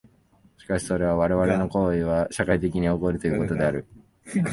[0.57, 3.85] しかしてそれは我々の行為は社会的に起こるということである。